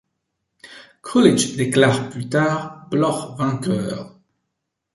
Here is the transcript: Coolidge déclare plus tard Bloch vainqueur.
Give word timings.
Coolidge 1.03 1.55
déclare 1.57 2.09
plus 2.09 2.27
tard 2.27 2.87
Bloch 2.89 3.37
vainqueur. 3.37 4.17